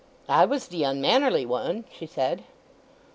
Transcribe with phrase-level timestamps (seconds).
[0.27, 2.43] "I was the unmannerly one," she said.